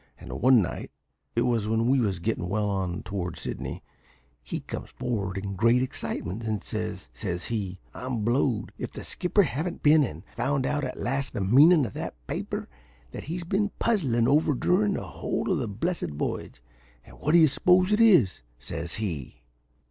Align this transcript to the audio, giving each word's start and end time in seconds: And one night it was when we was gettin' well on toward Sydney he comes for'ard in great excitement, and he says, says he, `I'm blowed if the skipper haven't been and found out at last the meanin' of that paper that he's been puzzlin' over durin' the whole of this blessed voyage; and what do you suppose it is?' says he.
And 0.19 0.31
one 0.41 0.63
night 0.63 0.89
it 1.35 1.43
was 1.43 1.67
when 1.67 1.85
we 1.87 1.99
was 1.99 2.17
gettin' 2.17 2.49
well 2.49 2.71
on 2.71 3.03
toward 3.03 3.37
Sydney 3.37 3.83
he 4.41 4.61
comes 4.61 4.89
for'ard 4.89 5.37
in 5.37 5.53
great 5.55 5.83
excitement, 5.83 6.41
and 6.43 6.63
he 6.63 6.67
says, 6.67 7.09
says 7.13 7.45
he, 7.45 7.77
`I'm 7.93 8.25
blowed 8.25 8.71
if 8.79 8.89
the 8.91 9.03
skipper 9.03 9.43
haven't 9.43 9.83
been 9.83 10.03
and 10.03 10.23
found 10.35 10.65
out 10.65 10.83
at 10.83 10.97
last 10.97 11.33
the 11.33 11.41
meanin' 11.41 11.85
of 11.85 11.93
that 11.93 12.15
paper 12.25 12.67
that 13.11 13.25
he's 13.25 13.43
been 13.43 13.69
puzzlin' 13.79 14.27
over 14.27 14.55
durin' 14.55 14.95
the 14.95 15.05
whole 15.05 15.51
of 15.51 15.59
this 15.59 15.67
blessed 15.67 16.13
voyage; 16.15 16.63
and 17.05 17.19
what 17.19 17.33
do 17.33 17.37
you 17.37 17.47
suppose 17.47 17.91
it 17.91 17.99
is?' 18.01 18.41
says 18.57 18.95
he. 18.95 19.43